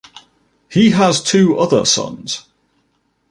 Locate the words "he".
0.71-0.89